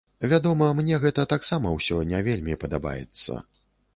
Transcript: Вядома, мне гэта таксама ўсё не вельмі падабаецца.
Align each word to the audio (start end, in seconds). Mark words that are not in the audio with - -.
Вядома, 0.29 0.69
мне 0.79 0.95
гэта 1.03 1.25
таксама 1.33 1.75
ўсё 1.77 2.01
не 2.13 2.21
вельмі 2.29 2.57
падабаецца. 2.63 3.39